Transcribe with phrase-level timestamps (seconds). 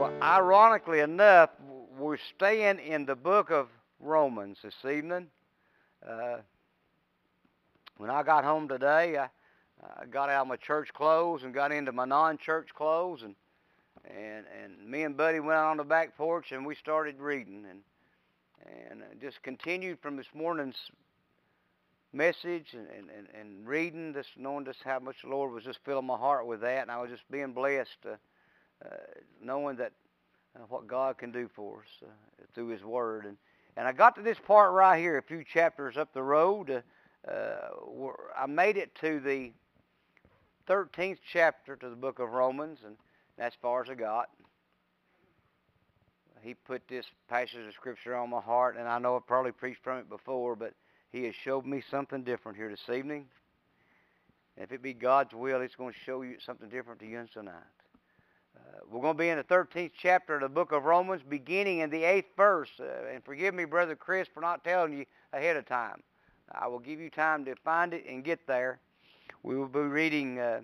[0.00, 1.50] Well, ironically enough,
[1.98, 3.68] we're staying in the book of
[4.00, 5.26] Romans this evening.
[6.02, 6.38] Uh,
[7.98, 9.28] when I got home today, I,
[10.00, 13.34] I got out of my church clothes and got into my non-church clothes, and
[14.06, 17.66] and and me and Buddy went out on the back porch and we started reading,
[17.68, 17.82] and
[18.88, 20.78] and just continued from this morning's
[22.14, 26.06] message and, and, and, reading, just knowing just how much the Lord was just filling
[26.06, 28.16] my heart with that, and I was just being blessed, uh, uh,
[29.42, 29.92] knowing that
[30.56, 33.26] uh, what God can do for us uh, through His Word.
[33.26, 33.36] And
[33.76, 36.70] and I got to this part right here, a few chapters up the road.
[37.26, 39.52] Uh, uh, I made it to the
[40.68, 42.96] 13th chapter to the book of Romans, and
[43.38, 44.28] that's far as I got.
[46.42, 49.82] He put this passage of Scripture on my heart, and I know I've probably preached
[49.84, 50.72] from it before, but
[51.12, 53.26] he has showed me something different here this evening.
[54.56, 57.30] If it be God's will, He's going to show you something different to you and
[57.30, 57.54] tonight.
[58.70, 61.78] Uh, we're going to be in the 13th chapter of the book of Romans, beginning
[61.78, 62.68] in the 8th verse.
[62.78, 66.02] Uh, and forgive me, Brother Chris, for not telling you ahead of time.
[66.52, 68.80] I will give you time to find it and get there.
[69.42, 70.60] We will be reading uh,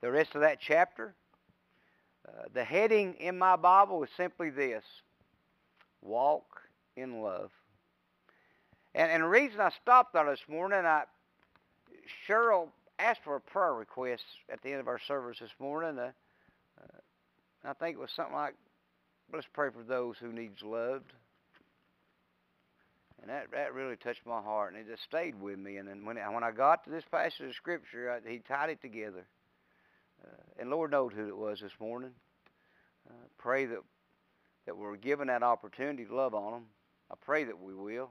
[0.00, 1.14] the rest of that chapter.
[2.54, 4.84] The heading in my Bible is simply this
[6.00, 6.62] Walk
[6.96, 7.50] in Love.
[8.94, 11.04] And, and the reason I stopped there this morning, I
[12.26, 15.98] Cheryl asked for a prayer request at the end of our service this morning.
[15.98, 16.12] Uh,
[17.64, 18.54] I think it was something like,
[19.32, 21.12] let's pray for those who needs loved.
[23.20, 25.76] And that, that really touched my heart, and it just stayed with me.
[25.76, 28.82] And then when, when I got to this passage of Scripture, I, he tied it
[28.82, 29.24] together.
[30.24, 32.10] Uh, and Lord knows who it was this morning.
[33.08, 33.78] Uh, pray that,
[34.66, 36.64] that we're given that opportunity to love on them.
[37.10, 38.10] I pray that we will.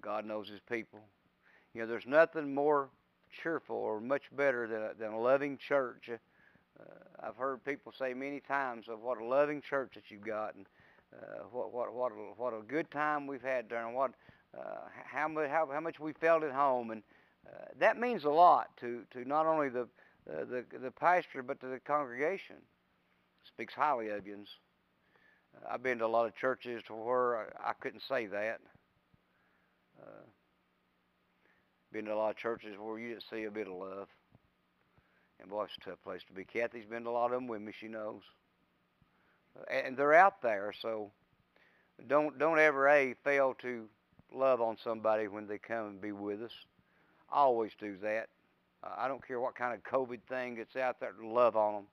[0.00, 1.00] God knows his people.
[1.74, 2.88] You know, there's nothing more
[3.42, 6.10] cheerful or much better than a, than a loving church.
[6.80, 10.54] Uh, I've heard people say many times of what a loving church that you've got,
[10.54, 10.66] and
[11.14, 14.12] uh, what what what a, what a good time we've had and what
[14.56, 17.02] uh, how much how, how much we felt at home, and
[17.46, 19.82] uh, that means a lot to to not only the
[20.30, 22.56] uh, the the pastor but to the congregation.
[23.46, 24.44] Speaks highly of you.
[25.54, 28.60] Uh, I've been to a lot of churches to where I, I couldn't say that.
[30.00, 30.24] Uh,
[31.92, 34.08] been to a lot of churches where you didn't see a bit of love.
[35.40, 36.44] And boy, it's a tough place to be.
[36.44, 37.72] Kathy's been to a lot of them with me.
[37.78, 38.22] She knows.
[39.70, 41.10] And they're out there, so
[42.08, 43.88] don't don't ever a fail to
[44.32, 46.52] love on somebody when they come and be with us.
[47.30, 48.28] I always do that.
[48.82, 51.12] I don't care what kind of COVID thing that's out there.
[51.22, 51.86] Love on them.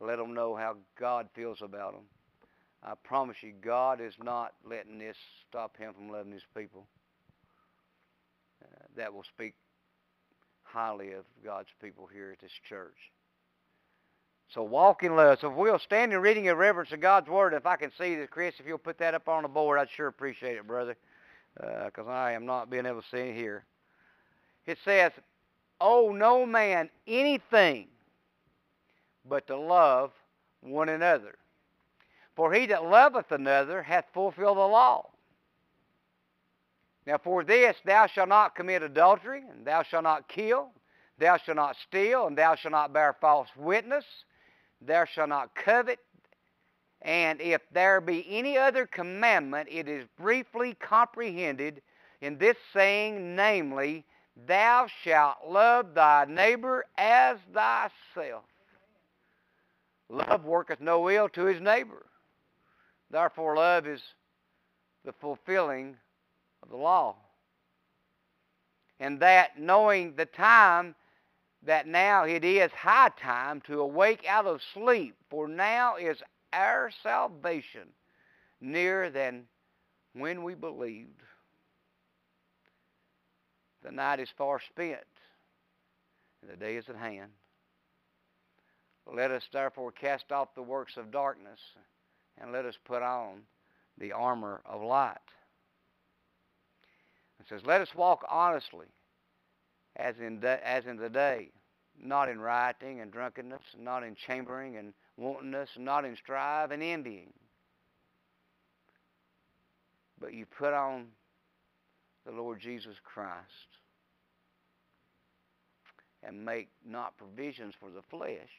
[0.00, 2.04] Let them know how God feels about them.
[2.82, 5.16] I promise you, God is not letting this
[5.48, 6.86] stop Him from loving His people
[8.64, 9.54] uh, that will speak
[10.72, 12.96] highly of God's people here at this church.
[14.48, 15.40] So walk in love.
[15.40, 18.14] So if we'll stand in reading and reverence of God's Word, if I can see
[18.16, 20.96] that, Chris, if you'll put that up on the board, I'd sure appreciate it, brother,
[21.54, 23.64] because uh, I am not being able to see it here.
[24.64, 25.12] It says,
[25.80, 27.88] "Oh, no man anything
[29.28, 30.12] but to love
[30.60, 31.36] one another.
[32.34, 35.10] For he that loveth another hath fulfilled the law.
[37.08, 40.68] Now, for this thou shalt not commit adultery, and thou shalt not kill,
[41.16, 44.04] thou shalt not steal, and thou shalt not bear false witness,
[44.82, 46.00] thou shalt not covet.
[47.00, 51.80] And if there be any other commandment, it is briefly comprehended
[52.20, 54.04] in this saying, namely,
[54.46, 58.44] Thou shalt love thy neighbor as thyself.
[60.10, 62.04] Love worketh no ill to his neighbor.
[63.10, 64.02] Therefore, love is
[65.06, 65.96] the fulfilling
[66.62, 67.16] of the law.
[69.00, 70.94] And that knowing the time
[71.64, 76.22] that now it is high time to awake out of sleep, for now is
[76.52, 77.88] our salvation
[78.60, 79.44] nearer than
[80.14, 81.22] when we believed.
[83.82, 85.00] The night is far spent,
[86.42, 87.30] and the day is at hand.
[89.06, 91.60] Let us therefore cast off the works of darkness,
[92.40, 93.42] and let us put on
[93.96, 95.16] the armor of light.
[97.40, 98.86] It says, Let us walk honestly
[99.96, 101.50] as in, as in the day,
[102.00, 107.32] not in rioting and drunkenness, not in chambering and wantonness, not in strife and envying.
[110.20, 111.06] But you put on
[112.26, 113.78] the Lord Jesus Christ
[116.22, 118.50] and make not provisions for the flesh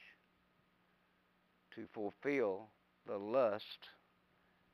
[1.76, 2.68] to fulfill
[3.06, 3.90] the lust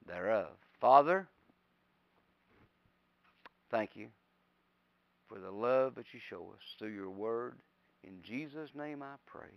[0.07, 0.51] thereof.
[0.79, 1.27] Father,
[3.75, 4.07] Thank you
[5.27, 7.55] for the love that you show us through your word.
[8.05, 9.51] In Jesus' name I pray.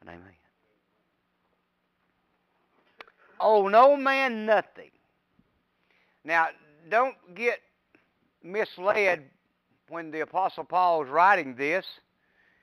[0.00, 0.22] And amen.
[3.40, 4.92] Oh, no man nothing.
[6.24, 6.50] Now,
[6.88, 7.58] don't get
[8.44, 9.24] misled
[9.88, 11.84] when the Apostle Paul is writing this.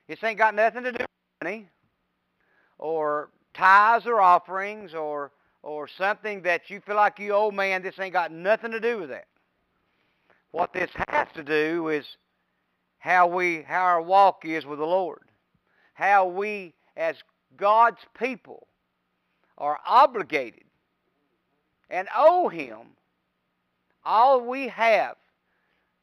[0.08, 1.68] This ain't got nothing to do with money
[2.78, 7.84] or tithes or offerings or or something that you feel like you owe man.
[7.84, 9.26] This ain't got nothing to do with that.
[10.52, 12.06] What this has to do is
[12.98, 15.22] how we how our walk is with the Lord.
[15.94, 17.16] How we as
[17.58, 18.68] God's people
[19.58, 20.64] are obligated
[21.90, 22.78] and owe him
[24.06, 25.16] all we have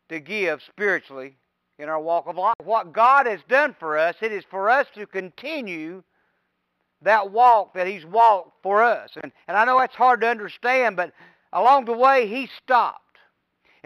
[0.09, 1.37] to give spiritually
[1.79, 2.55] in our walk of life.
[2.63, 6.03] What God has done for us, it is for us to continue
[7.03, 9.11] that walk that He's walked for us.
[9.23, 11.13] And, and I know that's hard to understand, but
[11.53, 13.03] along the way, He stopped.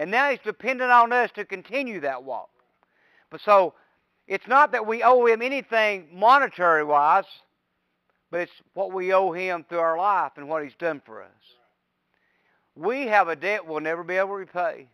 [0.00, 2.48] And now He's dependent on us to continue that walk.
[3.28, 3.74] But so,
[4.26, 7.26] it's not that we owe Him anything monetary wise,
[8.30, 11.28] but it's what we owe Him through our life and what He's done for us.
[12.74, 14.88] We have a debt we'll never be able to repay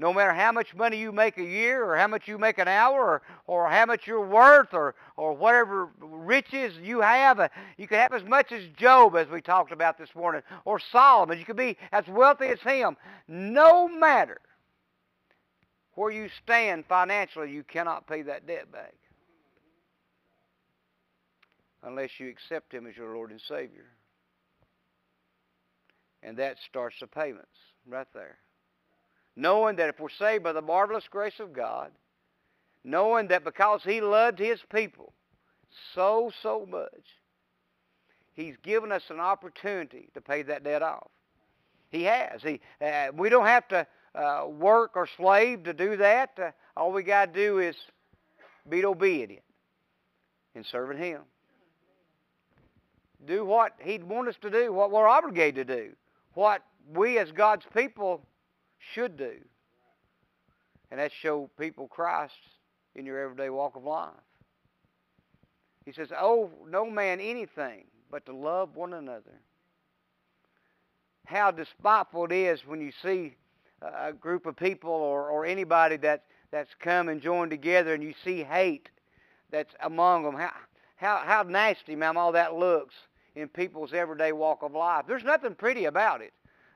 [0.00, 2.68] no matter how much money you make a year or how much you make an
[2.68, 7.86] hour or, or how much you're worth or, or whatever riches you have, uh, you
[7.86, 11.38] can have as much as Job, as we talked about this morning, or Solomon.
[11.38, 12.96] You could be as wealthy as him.
[13.28, 14.40] No matter
[15.96, 18.94] where you stand financially, you cannot pay that debt back
[21.82, 23.84] unless you accept him as your Lord and Savior.
[26.22, 27.48] And that starts the payments
[27.86, 28.38] right there
[29.36, 31.90] knowing that if we're saved by the marvelous grace of God,
[32.84, 35.12] knowing that because He loved His people
[35.94, 37.04] so, so much,
[38.34, 41.10] He's given us an opportunity to pay that debt off.
[41.90, 42.42] He has.
[42.42, 46.30] He, uh, we don't have to uh, work or slave to do that.
[46.38, 47.76] Uh, all we got to do is
[48.68, 49.44] be obedient
[50.54, 51.22] in serving Him.
[53.26, 55.92] Do what He'd want us to do, what we're obligated to do,
[56.34, 56.62] what
[56.94, 58.22] we as God's people
[58.94, 59.36] should do.
[60.90, 62.34] And that's show people Christ
[62.94, 64.10] in your everyday walk of life.
[65.84, 69.40] He says, Oh, no man anything but to love one another.
[71.26, 73.36] How despiteful it is when you see
[73.82, 78.14] a group of people or, or anybody that, that's come and joined together and you
[78.24, 78.88] see hate
[79.50, 80.34] that's among them.
[80.34, 80.50] How,
[80.96, 82.94] how, how nasty, ma'am, all that looks
[83.36, 85.04] in people's everyday walk of life.
[85.06, 86.32] There's nothing pretty about it.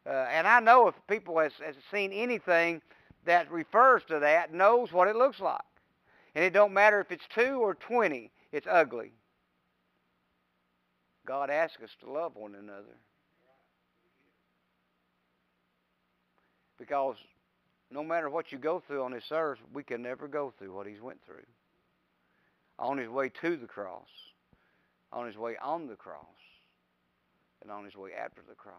[0.06, 2.83] Uh, and I know if people has, has seen anything
[3.25, 5.62] that refers to that, knows what it looks like.
[6.35, 9.12] And it don't matter if it's two or twenty, it's ugly.
[11.27, 12.97] God asks us to love one another.
[16.79, 17.17] Because
[17.91, 20.87] no matter what you go through on this earth, we can never go through what
[20.87, 21.47] he's went through.
[22.79, 24.09] On his way to the cross,
[25.12, 26.27] on his way on the cross,
[27.63, 28.75] and on his way after the cross.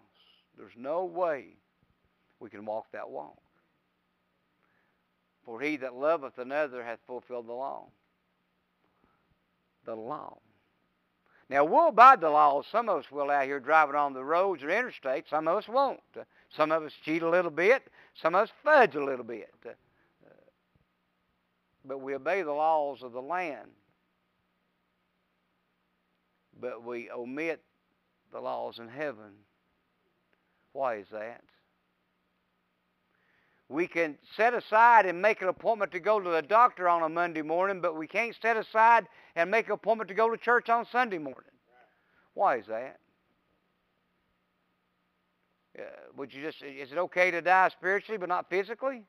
[0.58, 1.58] There's no way
[2.40, 3.38] we can walk that walk.
[5.46, 7.88] For he that loveth another hath fulfilled the law.
[9.86, 10.40] The law.
[11.48, 12.64] Now, we'll abide the law.
[12.72, 15.30] Some of us will out here driving on the roads or interstates.
[15.30, 16.00] Some of us won't.
[16.50, 17.84] Some of us cheat a little bit.
[18.20, 19.54] Some of us fudge a little bit.
[21.88, 23.70] But we obey the laws of the land.
[26.60, 27.62] But we omit
[28.32, 29.34] the laws in heaven.
[30.76, 31.42] Why is that?
[33.70, 37.08] We can set aside and make an appointment to go to the doctor on a
[37.08, 40.70] Monday morning, but we can't set aside and make an appointment to go to church
[40.70, 41.50] on Sunday morning.
[42.34, 43.00] Why is that?
[45.80, 45.84] Uh,
[46.18, 49.04] would you just is it okay to die spiritually but not physically?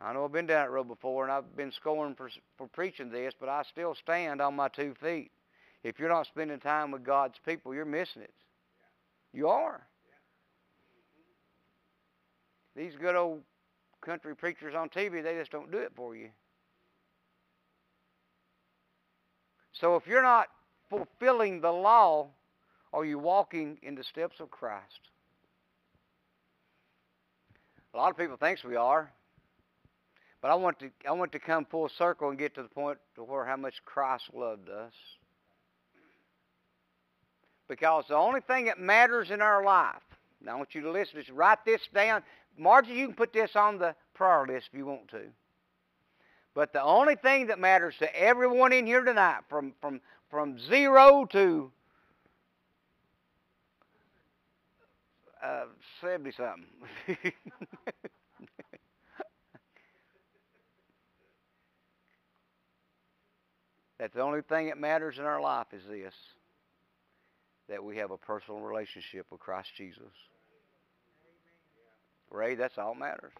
[0.00, 3.10] I know I've been down that road before and I've been scoring for for preaching
[3.10, 5.32] this, but I still stand on my two feet.
[5.84, 8.34] If you're not spending time with God's people, you're missing it.
[9.32, 9.86] You are.
[12.74, 13.42] These good old
[14.00, 16.30] country preachers on TV, they just don't do it for you.
[19.72, 20.48] So if you're not
[20.90, 22.28] fulfilling the law,
[22.92, 25.00] are you walking in the steps of Christ?
[27.94, 29.12] A lot of people thinks we are.
[30.40, 32.98] But I want to I want to come full circle and get to the point
[33.16, 34.92] to where how much Christ loved us.
[37.68, 40.02] Because the only thing that matters in our life,
[40.48, 42.22] I want you to listen to write this down.
[42.56, 45.26] Margie, you can put this on the prayer list if you want to.
[46.54, 51.26] But the only thing that matters to everyone in here tonight, from, from, from zero
[51.30, 51.70] to
[55.44, 55.66] uh,
[56.00, 56.64] 70 something.
[63.98, 66.14] That's the only thing that matters in our life is this
[67.68, 70.02] that we have a personal relationship with Christ Jesus.
[72.30, 73.32] Ray, that's all matters.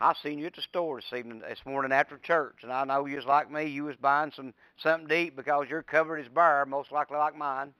[0.00, 3.06] I seen you at the store this evening, this morning after church, and I know
[3.06, 3.66] you was like me.
[3.66, 7.72] You was buying some something eat because your cupboard is bare, most likely like mine.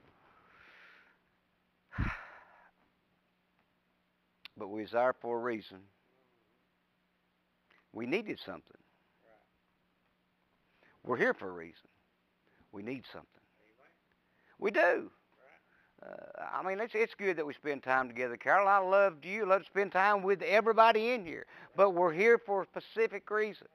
[4.57, 5.79] But we was there for a reason.
[7.93, 8.76] We needed something.
[11.02, 11.88] We're here for a reason.
[12.71, 13.29] We need something.
[14.59, 15.11] We do.
[16.02, 18.66] Uh, I mean, it's it's good that we spend time together, Carol.
[18.66, 19.47] I loved you.
[19.47, 21.47] Love to spend time with everybody in here.
[21.76, 23.68] But we're here for a specific reason.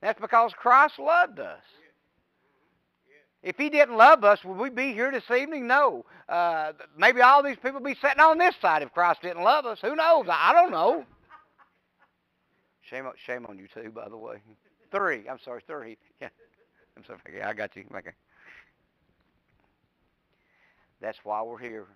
[0.00, 1.62] That's because Christ loved us.
[3.42, 5.66] If he didn't love us, would we be here this evening?
[5.66, 6.04] No.
[6.28, 9.80] Uh, maybe all these people be sitting on this side if Christ didn't love us.
[9.80, 10.26] Who knows?
[10.28, 11.04] I don't know.
[12.82, 14.36] Shame, shame on you too, by the way.
[14.92, 15.28] Three.
[15.28, 15.96] I'm sorry, three.
[16.20, 16.28] Yeah.
[16.96, 17.42] I'm sorry.
[17.42, 17.84] I got you.
[17.96, 18.10] Okay.
[21.02, 21.86] That's why we're here.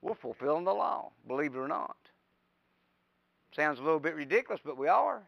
[0.00, 1.96] We're fulfilling the law, believe it or not.
[3.54, 5.22] Sounds a little bit ridiculous, but we are.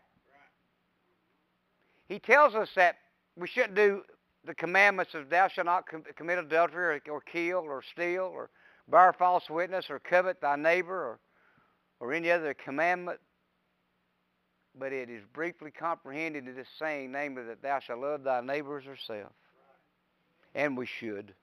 [2.09, 2.97] He tells us that
[3.37, 4.03] we shouldn't do
[4.45, 8.51] the commandments of thou shalt not com- commit adultery or, or kill or steal or
[8.89, 11.19] bear false witness or covet thy neighbor or,
[12.01, 13.19] or any other commandment.
[14.79, 18.79] But it is briefly comprehended in this saying, namely that thou shalt love thy neighbor
[18.79, 19.33] as thyself.
[20.55, 21.35] And we should.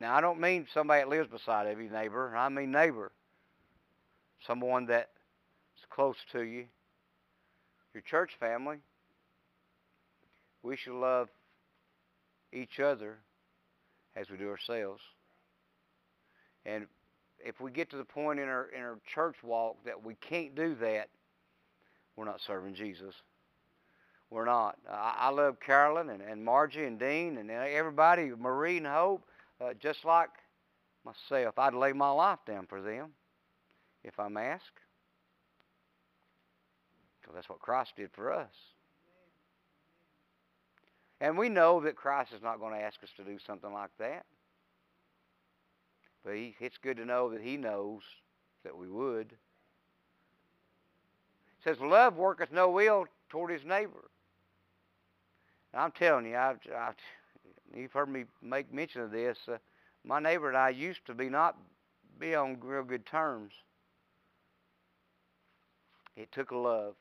[0.00, 2.36] Now, I don't mean somebody that lives beside every neighbor.
[2.36, 3.12] I mean neighbor.
[4.46, 5.08] Someone that's
[5.90, 6.66] close to you.
[7.94, 8.76] Your church family.
[10.62, 11.28] We should love
[12.52, 13.18] each other
[14.14, 15.00] as we do ourselves.
[16.66, 16.86] And
[17.38, 20.54] if we get to the point in our in our church walk that we can't
[20.54, 21.08] do that,
[22.16, 23.14] we're not serving Jesus.
[24.30, 24.76] We're not.
[24.90, 29.22] I, I love Carolyn and, and Margie and Dean and everybody, Marie and Hope
[29.60, 30.30] uh, just like
[31.04, 31.58] myself.
[31.58, 33.10] I'd lay my life down for them
[34.04, 34.64] if I'm asked.
[37.20, 38.52] Because that's what Christ did for us.
[41.20, 43.90] And we know that Christ is not going to ask us to do something like
[43.98, 44.26] that.
[46.24, 48.02] But he, it's good to know that he knows
[48.64, 49.32] that we would.
[49.32, 49.38] It
[51.64, 54.10] says, Love worketh no ill toward his neighbor.
[55.72, 56.92] And I'm telling you, I, I,
[57.74, 59.38] you've heard me make mention of this.
[59.48, 59.58] Uh,
[60.04, 61.56] my neighbor and I used to be not
[62.18, 63.52] be on real good terms.
[66.16, 66.94] It took love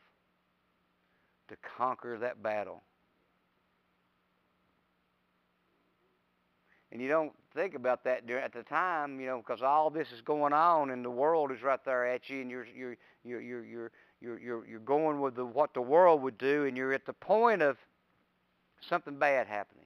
[1.47, 2.81] to conquer that battle.
[6.91, 10.21] And you don't think about that at the time, you know, because all this is
[10.21, 13.63] going on, and the world is right there at you, and you're you're you're you're
[13.63, 17.05] you're you're you're, you're going with the, what the world would do, and you're at
[17.05, 17.77] the point of
[18.81, 19.84] something bad happening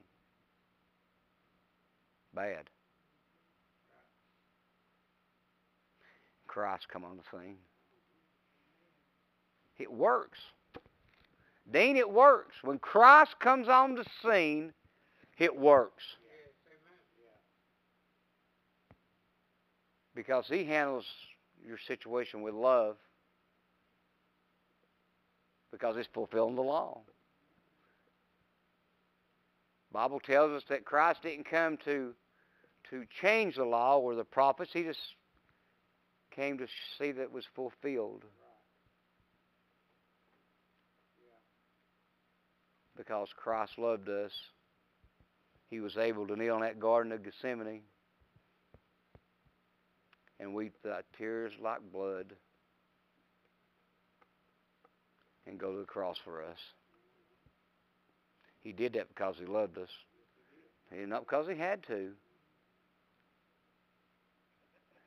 [2.34, 2.68] bad.
[6.46, 7.56] Christ come on the scene.
[9.78, 10.38] It works.
[11.72, 12.56] Dean, it works.
[12.62, 14.72] When Christ comes on the scene,
[15.38, 16.02] it works.
[20.14, 21.06] Because he handles
[21.64, 22.96] your situation with love.
[25.70, 27.00] Because it's fulfilling the law.
[29.92, 32.14] Bible tells us that Christ didn't come to
[32.90, 34.70] to change the law or the prophets.
[34.72, 35.00] He just
[36.34, 36.66] came to
[36.98, 38.24] see that it was fulfilled.
[42.96, 44.32] Because Christ loved us,
[45.68, 47.82] he was able to kneel in that Garden of Gethsemane
[50.38, 52.34] and weep the tears like blood
[55.46, 56.58] and go to the cross for us.
[58.62, 59.88] He did that because he loved us.
[60.90, 62.10] And not because he had to.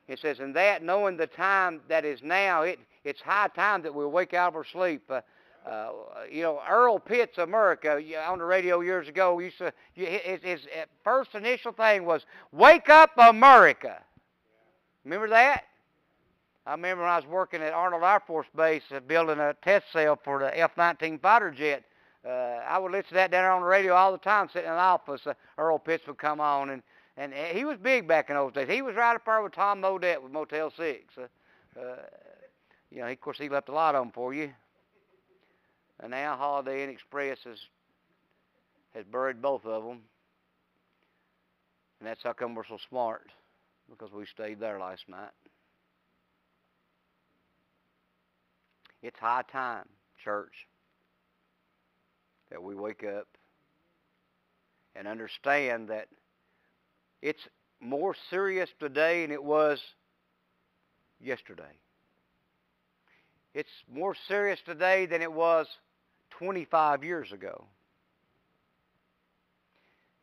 [0.07, 3.93] It says, and that knowing the time that is now, it, it's high time that
[3.93, 5.03] we wake out of our sleep.
[5.09, 5.21] Uh,
[5.65, 5.91] uh,
[6.29, 10.59] you know, Earl Pitts, America, on the radio years ago, used to, his, his
[11.05, 14.01] first initial thing was, Wake up, America.
[15.05, 15.63] Remember that?
[16.65, 19.85] I remember when I was working at Arnold Air Force Base uh, building a test
[19.91, 21.83] cell for the F-19 fighter jet.
[22.25, 24.69] Uh, I would listen to that down there on the radio all the time, sitting
[24.69, 25.27] in the office.
[25.27, 26.81] Uh, Earl Pitts would come on, and
[27.15, 28.67] and he was big back in those days.
[28.67, 31.15] He was right up there with Tom Bodett with Motel Six.
[31.17, 31.95] Uh, uh,
[32.89, 34.51] you know, of course, he left a lot of them for you.
[35.99, 37.59] And now Holiday Inn Express has
[38.95, 40.01] has buried both of them,
[41.99, 43.31] and that's how come we're so smart
[43.89, 45.31] because we stayed there last night.
[49.01, 49.87] It's high time,
[50.23, 50.67] church,
[52.53, 53.27] that we wake up
[54.95, 56.07] and understand that
[57.21, 57.41] It's
[57.81, 59.81] more serious today than it was
[61.19, 61.63] yesterday.
[63.55, 65.67] It's more serious today than it was
[66.31, 67.65] 25 years ago.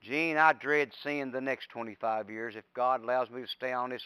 [0.03, 2.55] Gene, I dread seeing the next 25 years.
[2.55, 4.03] If God allows me to stay on this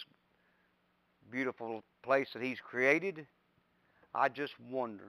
[1.30, 3.26] beautiful place that He's created,
[4.14, 5.08] I just wonder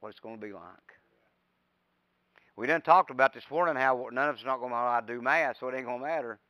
[0.00, 0.62] what it's going to be like.
[2.56, 5.58] We done talked about this morning how none of us not going to do math,
[5.60, 6.40] so it ain't going to matter.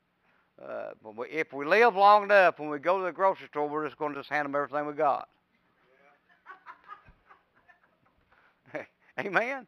[0.60, 3.68] Uh, but we, if we live long enough, when we go to the grocery store,
[3.68, 5.28] we're just going to just hand them everything we got.
[9.20, 9.66] Amen.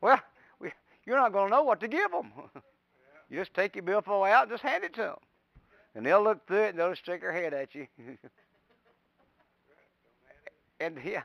[0.00, 0.20] Well,
[0.58, 0.70] we,
[1.06, 2.32] you're not going to know what to give them.
[3.30, 5.16] you just take your billfold out and just hand it to them.
[5.94, 7.86] And they'll look through it and they'll just shake their head at you.
[10.80, 11.22] and yeah,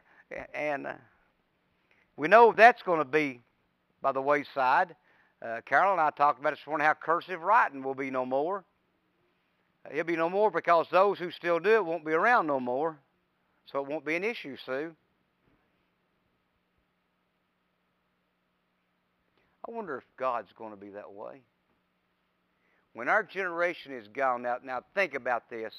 [0.54, 0.94] and uh,
[2.16, 3.42] we know that's going to be
[4.02, 4.96] by the wayside.
[5.42, 8.64] Uh, Carol and I talked about this morning how cursive writing will be no more.
[9.86, 12.60] Uh, it'll be no more because those who still do it won't be around no
[12.60, 12.98] more.
[13.72, 14.96] So it won't be an issue, Sue.
[19.68, 21.42] I wonder if God's going to be that way.
[22.94, 25.74] When our generation is gone, now, now think about this.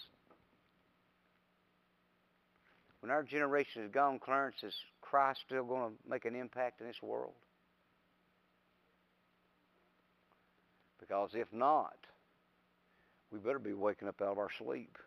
[3.01, 6.87] When our generation is gone, Clarence, is Christ still going to make an impact in
[6.87, 7.33] this world?
[10.99, 11.97] Because if not,
[13.31, 14.99] we better be waking up out of our sleep.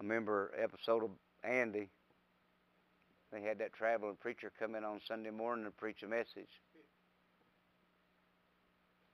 [0.00, 1.10] I remember episode of
[1.44, 1.88] Andy.
[3.32, 6.50] They had that traveling preacher come in on Sunday morning and preach a message.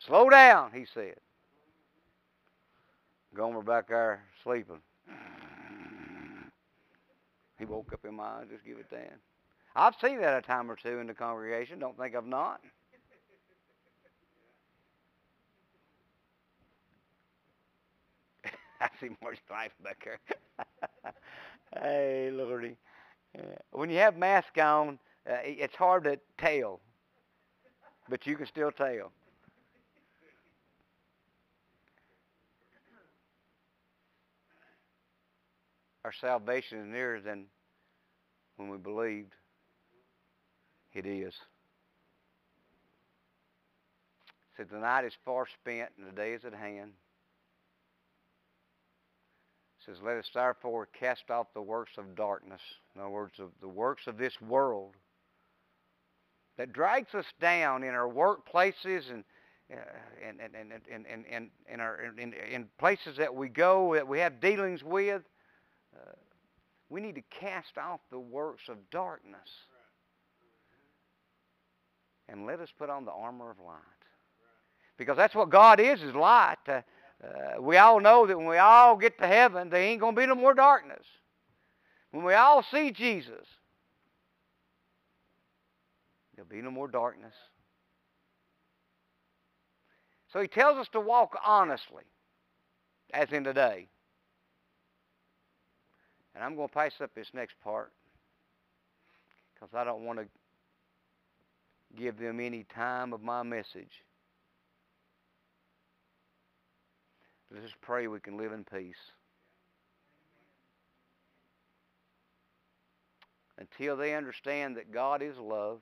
[0.01, 1.17] Slow down, he said.
[3.39, 4.81] Gomer back there sleeping.
[7.57, 9.17] He woke up in my eyes, just give it that.
[9.77, 11.79] I've seen that a time or two in the congregation.
[11.79, 12.61] Don't think I've not.
[18.81, 20.19] I see more life back there.
[21.81, 22.77] hey, Lordy.
[23.71, 24.99] When you have mask on,
[25.31, 26.81] uh, it's hard to tell,
[28.09, 29.13] but you can still tell.
[36.09, 37.45] Our salvation is nearer than
[38.57, 39.35] when we believed.
[40.95, 41.35] It is.
[44.57, 46.93] So the night is far spent and the day is at hand.
[49.81, 52.63] It says, Let us therefore cast off the works of darkness.
[52.95, 54.95] In other words, of the works of this world
[56.57, 59.25] that drags us down in our workplaces and
[59.71, 59.77] uh,
[60.27, 61.51] and, and, and, and, and,
[62.19, 65.21] and, in places that we go that we have dealings with.
[66.91, 69.49] We need to cast off the works of darkness
[72.29, 73.77] and let us put on the armor of light.
[74.97, 76.57] Because that's what God is, is light.
[76.67, 76.81] Uh,
[77.23, 80.21] uh, we all know that when we all get to heaven, there ain't going to
[80.21, 81.05] be no more darkness.
[82.11, 83.47] When we all see Jesus,
[86.35, 87.35] there'll be no more darkness.
[90.33, 92.05] So he tells us to walk honestly,
[93.13, 93.89] as in today.
[96.35, 97.93] And I'm going to pass up this next part
[99.55, 100.27] because I don't want to
[101.97, 104.05] give them any time of my message.
[107.51, 108.97] Let us just pray we can live in peace.
[113.59, 115.81] Until they understand that God is love.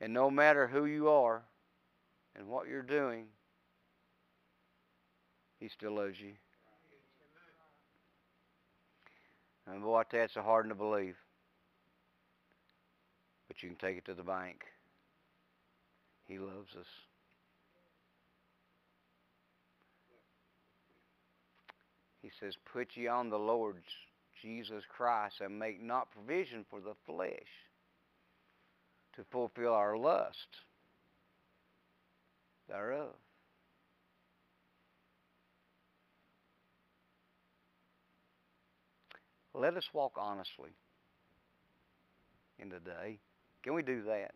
[0.00, 1.42] And no matter who you are
[2.34, 3.26] and what you're doing,
[5.60, 6.32] He still loves you.
[9.70, 11.16] And boy, that's it's hard to believe
[13.50, 14.62] but you can take it to the bank.
[16.28, 16.86] He loves us.
[22.22, 23.82] He says, Put ye on the Lord
[24.40, 27.32] Jesus Christ and make not provision for the flesh
[29.16, 30.36] to fulfill our lust
[32.68, 33.16] thereof.
[39.54, 40.70] Let us walk honestly
[42.58, 43.18] in the day.
[43.62, 44.32] Can we do that?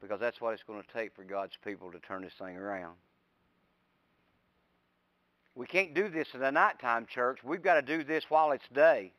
[0.00, 2.96] Because that's what it's going to take for God's people to turn this thing around.
[5.54, 7.38] We can't do this in the nighttime, church.
[7.42, 9.12] We've got to do this while it's day.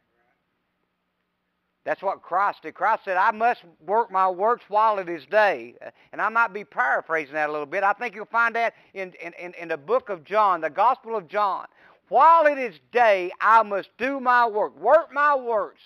[1.85, 2.73] That's what Christ did.
[2.73, 5.75] Christ said, I must work my works while it is day.
[6.11, 7.83] And I might be paraphrasing that a little bit.
[7.83, 11.27] I think you'll find that in, in, in the book of John, the Gospel of
[11.27, 11.67] John,
[12.09, 15.81] While it is day, I must do my work, work my works,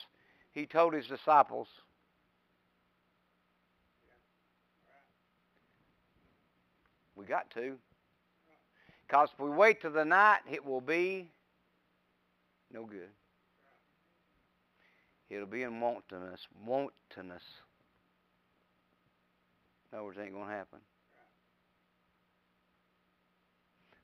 [0.51, 1.67] he told his disciples.
[7.15, 7.75] We got to.
[9.05, 11.29] Because if we wait till the night, it will be
[12.71, 13.09] no good.
[15.29, 16.47] It'll be in wantonness.
[16.65, 17.43] Wantonness.
[19.91, 20.79] In other words, ain't going to happen.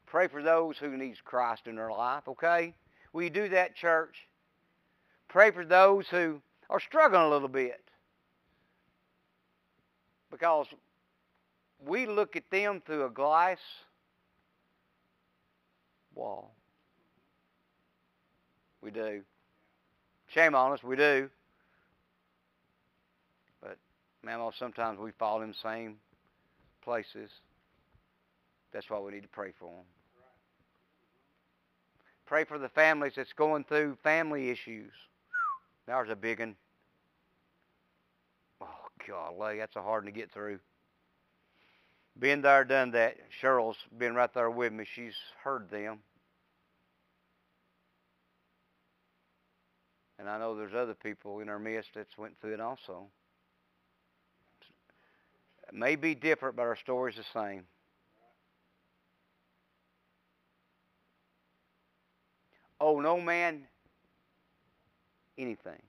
[0.06, 2.74] Pray for those who needs Christ in their life, okay?
[3.12, 4.28] Will you do that, church?
[5.28, 7.82] Pray for those who are struggling a little bit.
[10.32, 10.68] Because
[11.86, 13.60] we look at them through a glass
[16.14, 16.52] wall.
[18.82, 19.24] We do.
[20.36, 21.30] Shame on us, we do.
[23.62, 23.78] But,
[24.22, 25.96] man, sometimes we fall in the same
[26.84, 27.32] places.
[28.74, 29.86] That's why we need to pray for them.
[32.26, 34.92] Pray for the families that's going through family issues.
[35.88, 36.58] There's a big one.
[38.60, 38.68] Oh,
[39.08, 40.60] golly, that's a hard one to get through.
[42.20, 43.16] Been there, done that.
[43.42, 44.86] Cheryl's been right there with me.
[44.96, 46.00] She's heard them.
[50.18, 53.08] And I know there's other people in our midst that's went through it also.
[55.68, 57.64] It may be different, but our story's the same.
[62.80, 63.62] owe no man
[65.38, 65.82] anything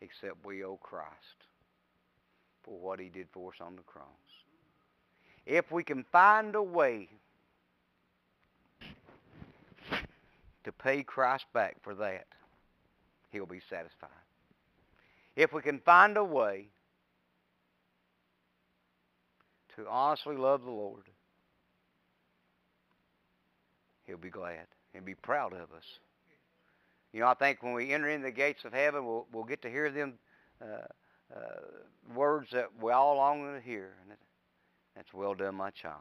[0.00, 1.46] except we owe Christ
[2.62, 4.06] for what he did for us on the cross.
[5.46, 7.08] If we can find a way
[10.64, 12.26] to pay Christ back for that,
[13.30, 14.10] he'll be satisfied.
[15.36, 16.68] If we can find a way
[19.76, 21.04] to honestly love the Lord,
[24.06, 25.84] he'll be glad and be proud of us.
[27.12, 29.62] You know, I think when we enter in the gates of heaven, we'll, we'll get
[29.62, 30.14] to hear them
[30.60, 30.86] uh,
[31.34, 31.40] uh,
[32.14, 33.92] words that we all long to hear.
[34.02, 34.16] And
[34.96, 35.94] that's well done, my child.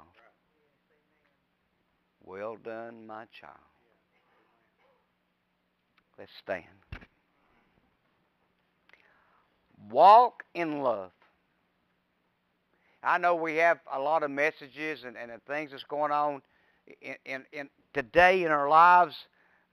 [2.24, 3.56] Well done, my child.
[6.18, 6.66] Let's stand.
[9.90, 11.12] Walk in love.
[13.04, 16.42] I know we have a lot of messages and, and things that's going on
[17.02, 19.16] in, in, in today in our lives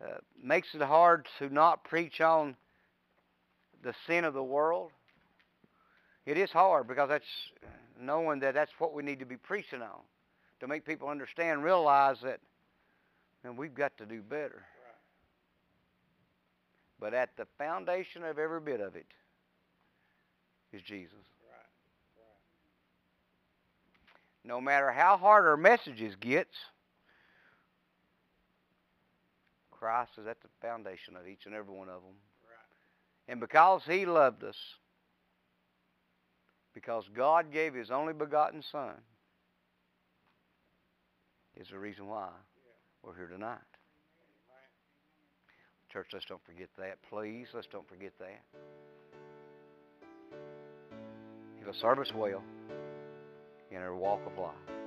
[0.05, 2.57] uh, makes it hard to not preach on
[3.83, 4.93] the sin of the world.
[6.27, 7.25] It is hard because that's
[8.01, 10.01] knowing that that's what we need to be preaching on
[10.61, 12.41] to make people understand, realize that
[13.45, 14.65] and we've got to do better.
[17.05, 19.05] But at the foundation of every bit of it
[20.73, 21.19] is Jesus.
[24.43, 26.57] No matter how hard our messages gets,
[29.71, 32.15] Christ is at the foundation of each and every one of them.
[32.43, 33.29] Right.
[33.29, 34.57] And because He loved us,
[36.73, 38.95] because God gave His only begotten Son,
[41.55, 42.73] is the reason why yeah.
[43.03, 43.74] we're here tonight.
[45.95, 46.99] Church, let's don't forget that.
[47.09, 48.41] Please, let's don't forget that.
[51.63, 52.43] He'll serve us well
[53.71, 54.84] in our walk of life.